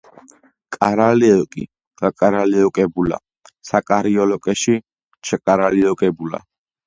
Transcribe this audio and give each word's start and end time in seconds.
კარალიოკი 0.75 1.65
გაკარალიოკებულა 2.03 3.19
საკარალიოკეში 3.71 4.75
ჩაკარალიოკებულა. 5.31 6.43